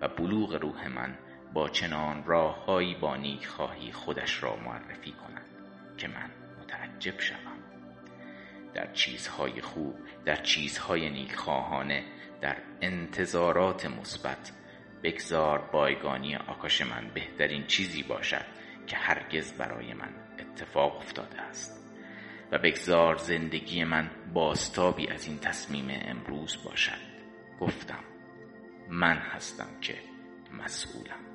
و 0.02 0.08
بلوغ 0.08 0.54
روح 0.54 0.88
من 0.88 1.18
با 1.56 1.70
چنان 1.70 2.24
راههایی 2.26 2.96
با 2.96 3.16
نیک 3.16 3.48
خواهی 3.48 3.92
خودش 3.92 4.44
را 4.44 4.56
معرفی 4.56 5.12
کند 5.12 5.46
که 5.98 6.08
من 6.08 6.32
متعجب 6.62 7.20
شوم. 7.20 7.60
در 8.74 8.94
چیزهای 8.94 9.62
خوب 9.62 9.96
در 10.26 10.36
چیزهای 10.36 11.10
نیکخواهانه 11.10 12.04
در 12.42 12.58
انتظارات 12.82 13.86
مثبت 13.86 14.52
بگذار 15.04 15.60
بایگانی 15.60 16.36
آکاش 16.36 16.82
من 16.82 17.12
بهترین 17.14 17.68
چیزی 17.68 18.04
باشد 18.04 18.46
که 18.88 18.98
هرگز 18.98 19.54
برای 19.54 19.94
من 19.94 20.14
اتفاق 20.40 20.98
افتاده 20.98 21.42
است. 21.42 21.82
و 22.52 22.58
بگذار 22.58 23.16
زندگی 23.16 23.84
من 23.84 24.12
باستابی 24.34 25.08
از 25.08 25.28
این 25.28 25.40
تصمیم 25.40 25.88
امروز 26.06 26.64
باشد. 26.64 27.16
گفتم 27.60 28.04
من 28.90 29.18
هستم 29.18 29.80
که 29.82 29.96
مسئولم. 30.64 31.35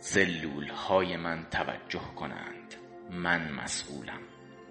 سلول 0.00 0.68
های 0.68 1.16
من 1.16 1.46
توجه 1.50 2.14
کنند. 2.16 2.74
من 3.10 3.52
مسئولم. 3.52 4.20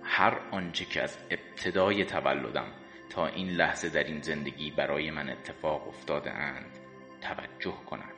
هر 0.04 0.40
آنچه 0.52 0.86
که 0.86 1.04
از 1.04 1.18
ابتدای 1.30 2.06
تولدم 2.06 2.68
تا 3.10 3.28
این 3.28 3.50
لحظه 3.50 3.90
در 3.90 4.04
این 4.04 4.22
زندگی 4.22 4.72
برای 4.72 5.12
من 5.12 5.30
اتفاق 5.30 5.88
افتاده 5.88 6.32
اند 6.32 6.80
توجه 7.22 7.78
کنند 7.90 8.14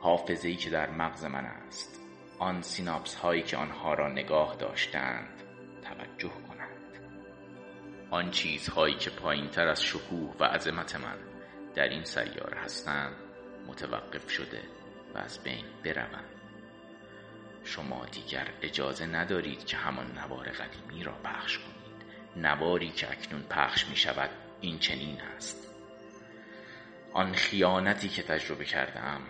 حافظه‌ای 0.00 0.56
که 0.56 0.70
در 0.70 0.90
مغز 0.90 1.24
من 1.24 1.44
است 1.44 2.00
آن 2.38 2.62
سیناپس 2.62 3.14
هایی 3.14 3.42
که 3.42 3.56
آنها 3.56 3.94
را 3.94 4.08
نگاه 4.08 4.56
داشتند 4.56 5.42
توجه 5.82 6.32
کنند. 6.48 6.68
آن 8.10 8.30
چیزهایی 8.30 8.94
که 8.94 9.10
پایین 9.10 9.48
تر 9.48 9.68
از 9.68 9.82
شکوه 9.84 10.34
و 10.40 10.44
عظمت 10.44 10.96
من 10.96 11.18
در 11.74 11.88
این 11.88 12.04
سیاره 12.04 12.58
هستند 12.58 13.16
متوقف 13.66 14.30
شده. 14.30 14.77
و 15.14 15.18
از 15.18 15.38
بین 15.42 15.64
بروند 15.84 16.38
شما 17.64 18.06
دیگر 18.06 18.48
اجازه 18.62 19.06
ندارید 19.06 19.66
که 19.66 19.76
همان 19.76 20.18
نوار 20.18 20.48
قدیمی 20.48 21.04
را 21.04 21.12
پخش 21.12 21.58
کنید. 21.58 21.78
نواری 22.36 22.90
که 22.90 23.10
اکنون 23.10 23.42
پخش 23.42 23.86
می 23.86 23.96
شود 23.96 24.30
این 24.60 24.78
چنین 24.78 25.20
است. 25.20 25.74
آن 27.12 27.32
خیانتی 27.32 28.08
که 28.08 28.22
تجربه 28.22 28.64
کردم 28.64 29.20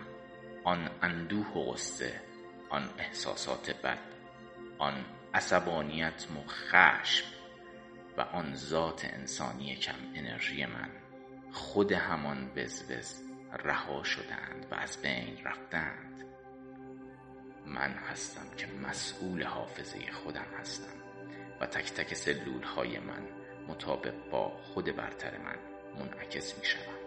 آن 0.63 0.89
اندوه 1.01 1.47
و 1.47 1.71
غصه 1.71 2.21
آن 2.69 2.89
احساسات 2.97 3.71
بد 3.71 3.99
آن 4.77 5.05
عصبانیت 5.33 6.27
و 6.35 6.49
خشم 6.49 7.25
و 8.17 8.21
آن 8.21 8.55
ذات 8.55 9.05
انسانی 9.05 9.75
کم 9.75 9.95
انرژی 10.15 10.65
من 10.65 10.89
خود 11.51 11.91
همان 11.91 12.51
وزوز 12.55 13.28
رها 13.51 14.03
شدند 14.03 14.67
و 14.71 14.75
از 14.75 15.01
بین 15.01 15.37
رفتند. 15.45 16.25
من 17.65 17.91
هستم 17.91 18.55
که 18.57 18.67
مسئول 18.67 19.43
حافظه 19.43 20.11
خودم 20.11 20.45
هستم 20.59 20.99
و 21.61 21.65
تک 21.65 21.93
تک 21.93 22.13
سلول 22.13 22.63
های 22.63 22.99
من 22.99 23.27
مطابق 23.67 24.29
با 24.31 24.49
خود 24.49 24.95
برتر 24.95 25.37
من 25.37 25.55
منعکس 25.99 26.57
می 26.59 26.65
شوند 26.65 26.99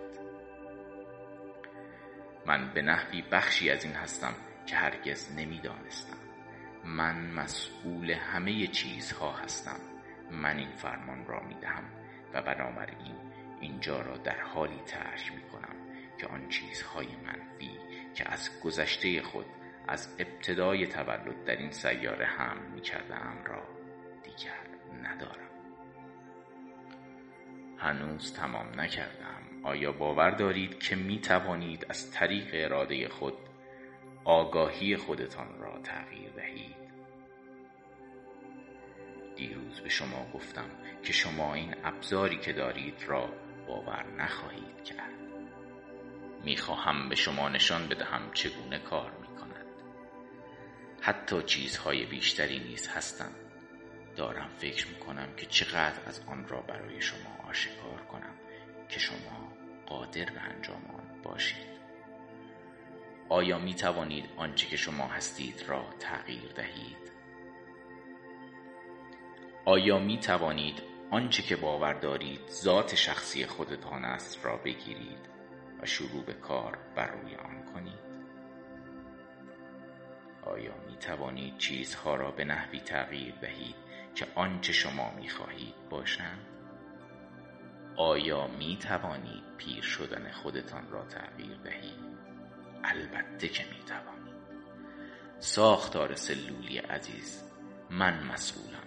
من 2.46 2.72
به 2.74 2.82
نحوی 2.82 3.22
بخشی 3.22 3.70
از 3.70 3.84
این 3.84 3.94
هستم 3.94 4.34
که 4.66 4.76
هرگز 4.76 5.32
نمی‌دانستم. 5.36 6.16
من 6.84 7.30
مسئول 7.30 8.10
همه 8.10 8.66
چیزها 8.66 9.32
هستم. 9.32 9.80
من 10.30 10.56
این 10.56 10.70
فرمان 10.70 11.26
را 11.26 11.40
می 11.40 11.54
دهم 11.54 11.84
و 12.34 12.42
بنابراین 12.42 13.16
اینجا 13.60 14.00
را 14.00 14.16
در 14.16 14.40
حالی 14.40 14.80
ترک 14.86 15.32
می 15.34 15.42
کنم 15.42 15.81
که 16.22 16.28
آن 16.28 16.48
چیزهای 16.48 17.06
منفی 17.06 17.78
که 18.14 18.32
از 18.32 18.60
گذشته 18.64 19.22
خود 19.22 19.46
از 19.88 20.16
ابتدای 20.18 20.86
تولد 20.86 21.44
در 21.44 21.56
این 21.56 21.70
سیاره 21.70 22.26
هم 22.26 22.56
می 22.74 22.80
کردم 22.80 23.38
را 23.46 23.62
دیگر 24.22 24.66
ندارم. 25.02 25.50
هنوز 27.78 28.32
تمام 28.32 28.80
نکردم 28.80 29.42
آیا 29.62 29.92
باور 29.92 30.30
دارید 30.30 30.78
که 30.78 30.96
می 30.96 31.20
توانید 31.20 31.86
از 31.88 32.10
طریق 32.10 32.50
اراده 32.52 33.08
خود 33.08 33.34
آگاهی 34.24 34.96
خودتان 34.96 35.58
را 35.60 35.78
تغییر 35.78 36.30
دهید؟ 36.30 36.76
دیروز 39.36 39.80
به 39.80 39.88
شما 39.88 40.30
گفتم 40.34 40.70
که 41.02 41.12
شما 41.12 41.54
این 41.54 41.74
ابزاری 41.84 42.38
که 42.38 42.52
دارید 42.52 43.04
را 43.06 43.28
باور 43.66 44.06
نخواهید 44.18 44.84
کرد. 44.84 45.21
می‌خواهم 46.44 47.08
به 47.08 47.14
شما 47.14 47.48
نشان 47.48 47.88
بدهم 47.88 48.32
چگونه 48.32 48.78
کار 48.78 49.10
می 49.20 49.26
کند 49.26 49.66
حتی 51.00 51.42
چیزهای 51.42 52.06
بیشتری 52.06 52.58
نیز 52.58 52.88
هستند. 52.88 53.34
دارم 54.16 54.48
فکر 54.58 54.88
می 54.88 54.94
کنم 54.94 55.28
که 55.36 55.46
چقدر 55.46 56.00
از 56.06 56.20
آن 56.26 56.48
را 56.48 56.60
برای 56.60 57.00
شما 57.00 57.48
آشکار 57.48 58.02
کنم 58.12 58.34
که 58.88 59.00
شما 59.00 59.52
قادر 59.86 60.24
به 60.24 60.40
انجام 60.40 60.84
آن 60.94 61.22
باشید. 61.22 61.72
آیا 63.28 63.58
می 63.58 63.74
توانید 63.74 64.24
آنچه 64.36 64.66
که 64.66 64.76
شما 64.76 65.06
هستید 65.06 65.64
را 65.66 65.84
تغییر 66.00 66.52
دهید؟ 66.54 67.12
آیا 69.64 69.98
می 69.98 70.18
توانید 70.18 70.82
آنچه 71.10 71.42
که 71.42 71.56
باور 71.56 71.92
دارید 71.92 72.48
ذات 72.48 72.94
شخصی 72.94 73.46
خودتان 73.46 74.04
است 74.04 74.44
را 74.44 74.56
بگیرید؟ 74.56 75.31
و 75.82 75.86
شروع 75.86 76.24
به 76.24 76.32
کار 76.32 76.78
بر 76.96 77.06
روی 77.06 77.34
آن 77.34 77.64
کنید؟ 77.74 78.12
آیا 80.42 80.74
می 80.86 80.96
توانید 80.96 81.58
چیزها 81.58 82.16
را 82.16 82.30
به 82.30 82.44
نحوی 82.44 82.80
تغییر 82.80 83.34
دهید 83.34 83.74
که 84.14 84.26
آنچه 84.34 84.72
شما 84.72 85.10
می 85.10 85.28
خواهید 85.28 85.74
باشند؟ 85.90 86.46
آیا 87.96 88.46
می 88.46 88.76
توانید 88.76 89.56
پیر 89.56 89.82
شدن 89.82 90.30
خودتان 90.30 90.90
را 90.90 91.04
تغییر 91.04 91.56
دهید؟ 91.56 92.12
البته 92.84 93.48
که 93.48 93.64
می 93.64 93.84
توانید 93.86 94.34
ساختار 95.38 96.14
سلولی 96.14 96.78
عزیز 96.78 97.44
من 97.90 98.22
مسئولم 98.22 98.86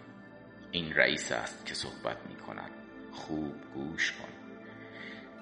این 0.72 0.94
رئیس 0.94 1.32
است 1.32 1.66
که 1.66 1.74
صحبت 1.74 2.18
می 2.30 2.36
کند 2.36 2.72
خوب 3.12 3.56
گوش 3.74 4.12
کن 4.12 4.45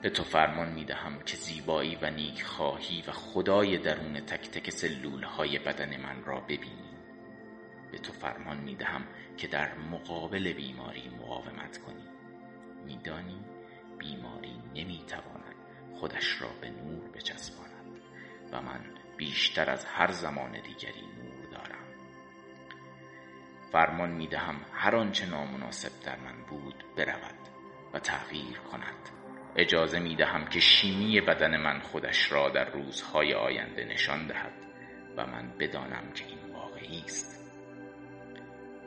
به 0.04 0.10
تو 0.10 0.24
فرمان 0.24 0.70
می 0.70 0.86
دهم 0.86 1.20
که 1.20 1.38
زیبایی 1.38 1.96
و 2.02 2.10
نیک 2.10 2.44
خواهی 2.44 3.04
و 3.08 3.12
خدای 3.12 3.78
درون 3.78 4.20
تک 4.20 4.50
تک 4.50 4.70
سلول 4.70 5.24
های 5.24 5.60
بدن 5.60 6.02
من 6.02 6.24
را 6.24 6.40
ببینی. 6.40 6.94
به 7.92 7.98
تو 7.98 8.14
فرمان 8.14 8.58
می 8.58 8.76
دهم 8.76 9.08
که 9.38 9.48
در 9.48 9.78
مقابل 9.78 10.54
بیماری 10.54 11.10
مقاومت 11.10 11.78
کنی. 11.78 12.08
میدانی 12.86 13.46
بیماری 13.98 14.62
نمی 14.76 15.04
تواند 15.08 15.56
خودش 15.94 16.42
را 16.42 16.50
به 16.62 16.70
نور 16.70 17.10
بچسباند 17.10 18.02
و 18.52 18.62
من 18.62 18.82
بیشتر 19.18 19.70
از 19.70 19.86
هر 19.86 20.12
زمان 20.12 20.52
دیگری 20.52 21.08
نور 21.24 21.46
دارم. 21.52 21.86
فرمان 23.72 24.12
می 24.12 24.28
دهم 24.28 24.56
هر 24.74 24.96
آنچه 24.96 25.26
نامناسب 25.26 25.92
در 26.06 26.20
من 26.20 26.44
بود 26.50 26.84
برود 26.98 27.50
و 27.94 28.00
تغییر 28.00 28.58
کند. 28.58 29.23
اجازه 29.56 30.00
می 30.00 30.16
دهم 30.16 30.46
که 30.46 30.60
شیمی 30.60 31.22
بدن 31.22 31.58
من 31.58 31.80
خودش 31.80 32.32
را 32.32 32.50
در 32.50 32.70
روزهای 32.70 33.34
آینده 33.34 33.86
نشان 33.86 34.28
دهد 34.28 34.54
و 35.18 35.26
من 35.26 35.58
بدانم 35.60 36.12
که 36.16 36.26
این 36.26 36.54
واقعی 36.54 37.02
است. 37.06 37.52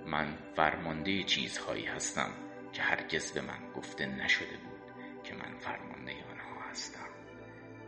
من 0.06 0.38
فرمانده 0.56 1.22
چیزهایی 1.22 1.84
هستم 1.84 2.30
که 2.72 2.82
هرگز 2.82 3.32
به 3.32 3.40
من 3.40 3.72
گفته 3.74 4.06
نشده 4.06 4.56
بود 4.56 4.92
که 5.24 5.34
من 5.34 5.58
فرمانده 5.58 6.12
آنها 6.12 6.70
هستم. 6.70 7.08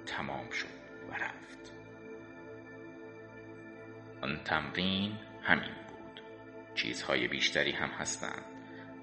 تمام 0.07 0.51
شد 0.51 0.79
و 1.11 1.15
رفت. 1.15 1.73
آن 4.23 4.41
تمرین 4.45 5.19
همین 5.43 5.75
بود. 5.89 6.23
چیزهای 6.75 7.29
بیشتری 7.29 7.73
هم 7.73 7.89
هستند 7.89 8.45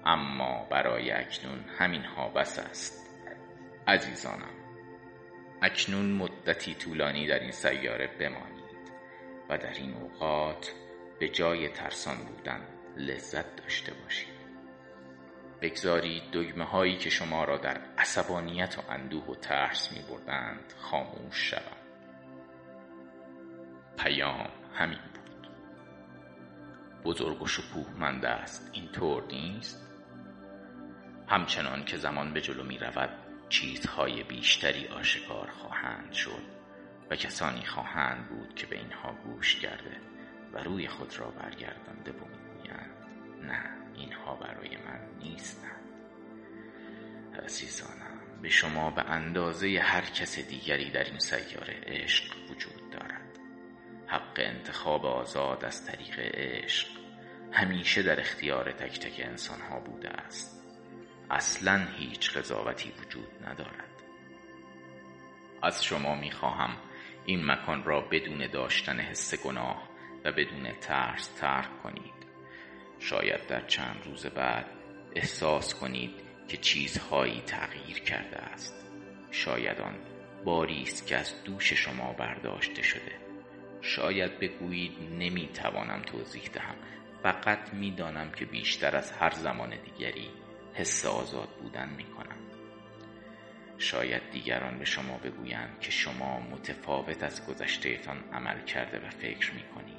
اما 0.04 0.66
برای 0.70 1.10
اکنون 1.10 1.64
همین 1.78 2.04
ها 2.04 2.28
بس 2.28 2.58
است. 2.58 3.05
عزیزانم 3.88 4.54
اکنون 5.62 6.12
مدتی 6.12 6.74
طولانی 6.74 7.26
در 7.26 7.38
این 7.38 7.50
سیاره 7.50 8.06
بمانید 8.06 8.92
و 9.48 9.58
در 9.58 9.72
این 9.72 9.94
اوقات 9.94 10.72
به 11.20 11.28
جای 11.28 11.68
ترسان 11.68 12.16
بودن 12.16 12.60
لذت 12.96 13.56
داشته 13.56 13.94
باشید. 13.94 14.36
بگذارید 15.62 16.22
دگمه 16.32 16.64
هایی 16.64 16.96
که 16.96 17.10
شما 17.10 17.44
را 17.44 17.58
در 17.58 17.80
عصبانیت 17.98 18.78
و 18.78 18.92
اندوه 18.92 19.26
و 19.26 19.34
ترس 19.34 19.92
می 19.92 20.02
بردند 20.10 20.74
خاموش 20.78 21.50
شوند. 21.50 21.86
پیام 23.98 24.50
همین 24.74 24.98
بود. 24.98 25.48
بزرگ 27.04 27.42
و 27.42 27.46
شکوهمند 27.46 28.24
است 28.24 28.70
اینطور 28.72 29.26
نیست؟ 29.26 29.86
همچنان 31.28 31.84
که 31.84 31.96
زمان 31.96 32.32
به 32.32 32.40
جلو 32.40 32.64
می 32.64 32.78
رود 32.78 33.25
چیزهای 33.48 34.22
بیشتری 34.22 34.88
آشکار 34.88 35.50
خواهند 35.50 36.12
شد 36.12 36.42
و 37.10 37.16
کسانی 37.16 37.66
خواهند 37.66 38.28
بود 38.28 38.54
که 38.54 38.66
به 38.66 38.76
اینها 38.76 39.12
گوش 39.24 39.56
کرده 39.56 39.96
و 40.52 40.58
روی 40.58 40.88
خود 40.88 41.18
را 41.18 41.30
برگردانده 41.30 42.12
و 42.12 42.36
نه 43.42 43.70
اینها 43.94 44.34
برای 44.34 44.76
من 44.76 45.00
نیستند. 45.18 45.80
عزیزانم 47.44 48.20
به 48.42 48.48
شما 48.48 48.90
به 48.90 49.02
اندازه 49.02 49.80
هر 49.82 50.00
کس 50.00 50.38
دیگری 50.38 50.90
در 50.90 51.04
این 51.04 51.18
سیاره 51.18 51.80
عشق 51.86 52.50
وجود 52.50 52.90
دارد. 52.90 53.38
حق 54.06 54.34
انتخاب 54.36 55.06
آزاد 55.06 55.64
از 55.64 55.86
طریق 55.86 56.18
عشق 56.18 56.88
همیشه 57.52 58.02
در 58.02 58.20
اختیار 58.20 58.72
تک 58.72 59.00
تک 59.00 59.26
انسان 59.26 59.60
ها 59.60 59.80
بوده 59.80 60.08
است. 60.08 60.55
اصلا 61.30 61.86
هیچ 61.96 62.36
قضاوتی 62.36 62.92
وجود 63.00 63.48
ندارد. 63.48 64.02
از 65.62 65.84
شما 65.84 66.14
می 66.14 66.30
خواهم 66.30 66.76
این 67.26 67.50
مکان 67.50 67.84
را 67.84 68.00
بدون 68.00 68.46
داشتن 68.46 69.00
حس 69.00 69.44
گناه 69.44 69.88
و 70.24 70.32
بدون 70.32 70.72
ترس 70.80 71.28
ترک 71.28 71.82
کنید. 71.82 72.26
شاید 72.98 73.46
در 73.46 73.66
چند 73.66 74.02
روز 74.04 74.26
بعد 74.26 74.66
احساس 75.14 75.74
کنید 75.74 76.14
که 76.48 76.56
چیزهایی 76.56 77.40
تغییر 77.40 77.98
کرده 77.98 78.36
است. 78.36 78.86
شاید 79.30 79.80
آن 79.80 79.94
باری 80.44 80.82
است 80.82 81.06
که 81.06 81.16
از 81.16 81.44
دوش 81.44 81.72
شما 81.72 82.12
برداشته 82.12 82.82
شده. 82.82 83.12
شاید 83.80 84.38
بگویید 84.38 84.92
نمی‌توانم 85.18 86.02
توضیح 86.02 86.50
دهم. 86.52 86.76
فقط 87.22 87.74
می‌دانم 87.74 88.30
که 88.30 88.44
بیشتر 88.44 88.96
از 88.96 89.12
هر 89.12 89.30
زمان 89.30 89.70
دیگری 89.84 90.30
حس 90.76 91.06
آزاد 91.06 91.48
بودن 91.48 91.88
می‌کنم. 91.88 92.36
شاید 93.78 94.30
دیگران 94.30 94.78
به 94.78 94.84
شما 94.84 95.18
بگویند 95.18 95.80
که 95.80 95.90
شما 95.90 96.40
متفاوت 96.40 97.22
از 97.22 97.46
گذشتهتان 97.46 98.24
عمل 98.32 98.64
کرده 98.64 99.06
و 99.06 99.10
فکر 99.10 99.54
می‌کنید. 99.54 99.96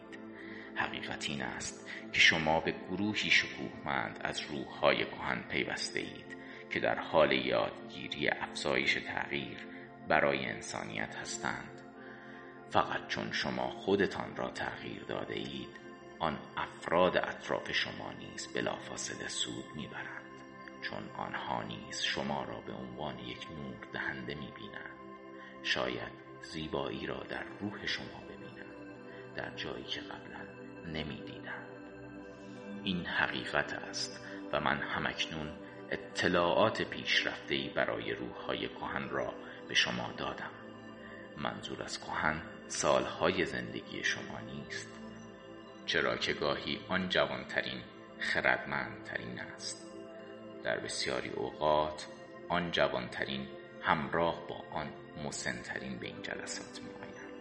حقیقت 0.75 1.29
این 1.29 1.41
است 1.41 1.89
که 2.13 2.19
شما 2.19 2.59
به 2.59 2.71
گروهی 2.71 3.29
شکوهمند 3.29 4.19
از 4.23 4.41
روحهای 4.41 5.05
کهن 5.05 5.41
پیوسته 5.49 5.99
اید 5.99 6.37
که 6.69 6.79
در 6.79 6.99
حال 6.99 7.31
یادگیری 7.31 8.27
افزایش 8.27 8.93
تغییر 8.93 9.57
برای 10.07 10.45
انسانیت 10.45 11.15
هستند. 11.15 11.81
فقط 12.69 13.07
چون 13.07 13.31
شما 13.31 13.69
خودتان 13.69 14.35
را 14.35 14.49
تغییر 14.49 15.03
داده 15.03 15.33
اید 15.33 15.77
آن 16.19 16.39
افراد 16.57 17.17
اطراف 17.17 17.71
شما 17.71 18.11
نیز 18.19 18.47
بلافاصله 18.53 19.27
سود 19.27 19.65
می‌برند. 19.75 20.26
چون 20.89 21.09
آنها 21.17 21.63
نیز 21.63 22.01
شما 22.01 22.43
را 22.43 22.59
به 22.59 22.73
عنوان 22.73 23.19
یک 23.19 23.47
نور 23.51 23.87
دهنده 23.93 24.35
می‌بینند. 24.35 24.97
شاید 25.63 26.11
زیبایی 26.41 27.07
را 27.07 27.23
در 27.29 27.43
روح 27.59 27.85
شما 27.85 28.21
ببینند 28.29 28.75
در 29.35 29.55
جایی 29.55 29.83
که 29.83 30.01
قبلا 30.01 30.39
نمی‌دیدند. 30.93 31.67
این 32.83 33.05
حقیقت 33.05 33.73
است 33.73 34.25
و 34.51 34.59
من 34.59 34.77
همکنون 34.77 35.51
اطلاعات 35.91 36.81
پیشرفتهای 36.81 37.69
برای 37.69 38.13
روحهای 38.13 38.69
کهن 38.69 39.09
را 39.09 39.33
به 39.67 39.73
شما 39.73 40.13
دادم. 40.17 40.51
منظور 41.37 41.83
از 41.83 41.99
کهن 42.01 42.41
سالهای 42.67 43.45
زندگی 43.45 44.03
شما 44.03 44.39
نیست 44.39 44.89
چرا 45.85 46.17
که 46.17 46.33
گاهی 46.33 46.79
آن 46.89 47.09
جوانترین 47.09 47.81
خردمندترین 48.19 49.39
است. 49.39 49.96
در 50.63 50.79
بسیاری 50.79 51.29
اوقات 51.29 52.07
آن 52.49 52.71
جوانترین 52.71 53.47
همراه 53.81 54.47
با 54.47 54.63
آن 54.71 54.87
مسنترین 55.25 55.97
به 55.97 56.07
این 56.07 56.21
جلسات 56.21 56.81
می 56.81 56.89
آیند 56.89 57.31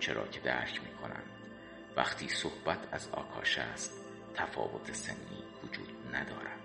چرا 0.00 0.26
که 0.26 0.40
درک 0.40 0.80
می 0.82 0.90
کنند 1.02 1.30
وقتی 1.96 2.28
صحبت 2.28 2.88
از 2.92 3.08
آکاش 3.08 3.58
است 3.58 3.92
تفاوت 4.34 4.92
سنی 4.92 5.44
وجود 5.64 6.14
ندارد. 6.14 6.60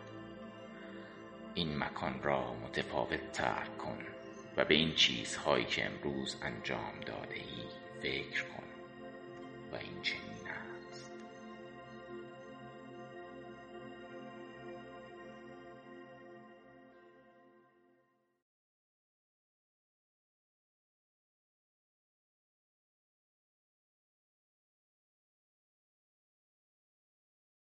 این 1.54 1.78
مکان 1.78 2.24
را 2.24 2.54
متفاوت 2.54 3.32
تر 3.32 3.66
کن 3.80 3.98
و 4.58 4.66
به 4.66 4.76
این 4.76 4.96
چیزهایی 4.96 5.66
که 5.66 5.86
امروز 5.86 6.38
انجام 6.42 7.00
داده 7.06 7.36
ای 7.36 7.64
فکر 8.02 8.44
کن 8.44 8.64
و 9.72 9.76
این 9.76 10.02